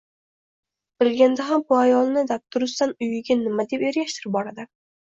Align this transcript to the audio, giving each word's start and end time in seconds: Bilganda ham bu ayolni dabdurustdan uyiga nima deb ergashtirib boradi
Bilganda 1.03 1.45
ham 1.49 1.65
bu 1.69 1.77
ayolni 1.81 2.25
dabdurustdan 2.35 2.99
uyiga 3.07 3.41
nima 3.47 3.69
deb 3.77 3.89
ergashtirib 3.93 4.39
boradi 4.41 4.73